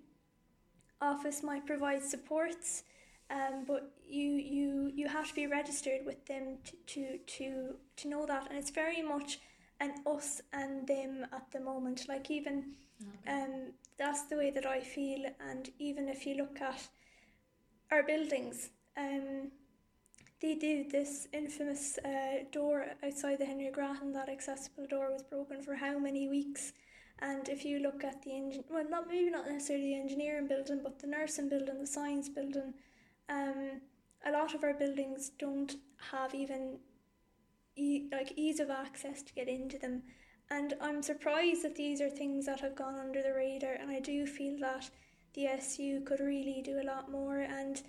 [1.00, 2.82] office might provide supports
[3.30, 8.08] um, but you you you have to be registered with them to, to to to
[8.08, 8.46] know that.
[8.48, 9.40] And it's very much
[9.80, 12.06] an us and them at the moment.
[12.08, 12.74] Like even
[13.26, 15.26] um, that's the way that I feel.
[15.50, 16.88] And even if you look at
[17.90, 19.50] our buildings um,
[20.40, 25.62] they do this infamous uh, door outside the Henry Grattan that accessible door was broken
[25.62, 26.72] for how many weeks?
[27.20, 30.80] And if you look at the engine well not maybe not necessarily the engineering building
[30.82, 32.74] but the nursing building the science building
[33.30, 33.80] um,
[34.26, 35.76] a lot of our buildings don't
[36.10, 36.78] have even
[37.76, 40.02] e- like ease of access to get into them.
[40.50, 44.00] And I'm surprised that these are things that have gone under the radar and I
[44.00, 44.90] do feel that
[45.34, 47.82] the SU could really do a lot more and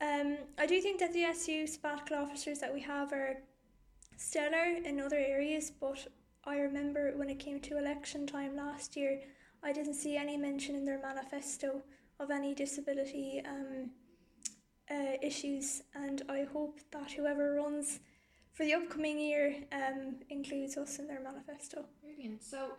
[0.00, 3.38] um, I do think that the SU sabbatical officers that we have are
[4.16, 6.06] stellar in other areas but
[6.44, 9.20] I remember when it came to election time last year
[9.62, 11.82] I didn't see any mention in their manifesto
[12.18, 13.90] of any disability um,
[14.90, 18.00] uh, issues and I hope that whoever runs
[18.52, 21.84] for the upcoming year um, includes us in their manifesto.
[22.02, 22.42] Brilliant.
[22.42, 22.72] So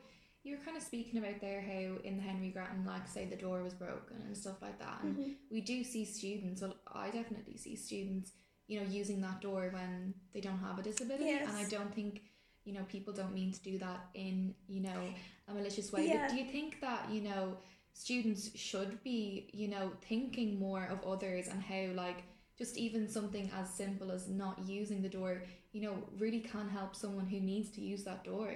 [0.47, 3.35] you were kind of speaking about there how in the Henry Grattan, like say the
[3.35, 5.35] door was broken and stuff like that, and Mhm.
[5.51, 6.61] we do see students.
[6.61, 8.31] Well, I definitely see students,
[8.67, 12.21] you know, using that door when they don't have a disability, and I don't think
[12.63, 15.01] you know people don't mean to do that in you know
[15.47, 16.17] a malicious way Yeah.
[16.27, 17.57] but do you think that you know
[17.93, 22.23] students should be you know thinking more of others and how like
[22.57, 26.93] just even something as simple as not using the door you know really can help
[26.93, 28.53] someone who needs to use that door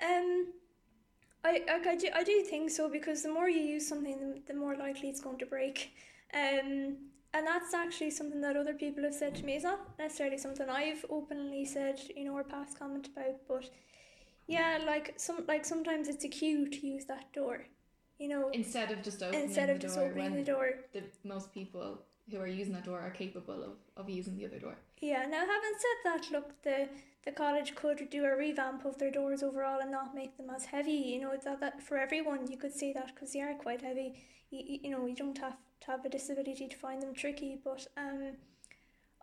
[0.00, 0.52] Um,
[1.44, 4.54] I, I, I, do, I do think so because the more you use something, the,
[4.54, 5.92] more likely it's going to break.
[6.34, 6.96] Um,
[7.34, 9.54] and that's actually something that other people have said to me.
[9.54, 13.70] It's not necessarily something I've openly said, you know, or passed comment about, but
[14.46, 17.66] yeah, like some like sometimes it's a cue to use that door,
[18.18, 20.70] you know, instead of just opening instead the of just door opening the door.
[20.94, 24.58] the most people who are using that door are capable of, of using the other
[24.58, 26.88] door Yeah, now having said that, look, the
[27.28, 30.64] the college could do a revamp of their doors overall and not make them as
[30.64, 30.92] heavy.
[30.92, 34.14] You know that, that for everyone you could say that because they are quite heavy.
[34.50, 37.86] You, you, know you don't have to have a disability to find them tricky, but
[37.98, 38.32] um,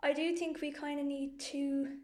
[0.03, 1.97] I do think we kind of need to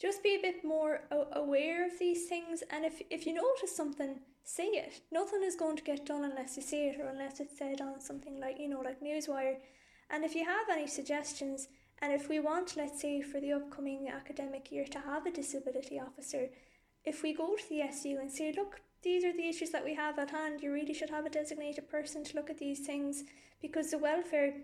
[0.00, 1.02] just be a bit more
[1.34, 2.64] aware of these things.
[2.70, 5.02] And if if you notice something, say it.
[5.12, 8.00] Nothing is going to get done unless you say it or unless it's said on
[8.00, 9.58] something like you know like Newswire.
[10.10, 11.68] And if you have any suggestions,
[12.00, 16.00] and if we want, let's say, for the upcoming academic year to have a disability
[16.00, 16.50] officer,
[17.04, 19.94] if we go to the SU and say, look, these are the issues that we
[19.94, 23.24] have at hand, you really should have a designated person to look at these things
[23.60, 24.54] because the welfare,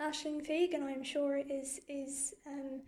[0.00, 2.82] Ashling Fagan, I'm sure, is, is um,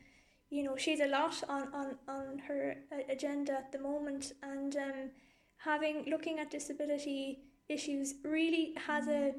[0.50, 2.76] you know, she's a lot on, on, on her
[3.10, 4.32] agenda at the moment.
[4.42, 5.10] And um,
[5.58, 9.32] having, looking at disability issues really has a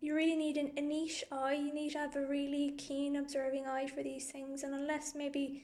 [0.00, 3.66] you really need an, a niche eye you need to have a really keen observing
[3.66, 5.62] eye for these things and unless maybe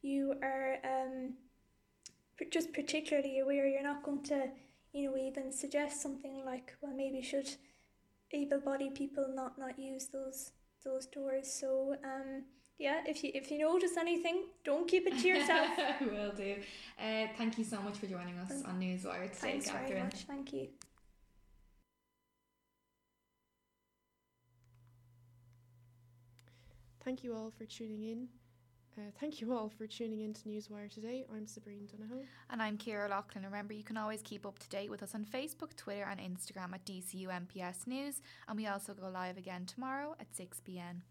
[0.00, 1.34] you are um
[2.50, 4.48] just particularly aware you're not going to
[4.92, 7.48] you know even suggest something like well maybe should
[8.32, 10.52] able-bodied people not not use those
[10.84, 11.52] those doors.
[11.52, 12.44] So um
[12.78, 15.68] yeah if you if you notice anything don't keep it to yourself.
[16.00, 16.56] Will do.
[16.98, 20.04] Uh, thank you so much for joining us on Newswire today thanks very Catherine.
[20.04, 20.14] much.
[20.26, 20.68] Thank you
[27.04, 28.28] Thank you all for tuning in.
[28.96, 31.24] Uh, thank you all for tuning in to Newswire today.
[31.34, 32.22] I'm Sabrine Donahoe.
[32.50, 33.44] And I'm Kira Lachlan.
[33.44, 36.74] Remember, you can always keep up to date with us on Facebook, Twitter, and Instagram
[36.74, 38.22] at DCU MPS News.
[38.46, 41.02] And we also go live again tomorrow at 6 pm.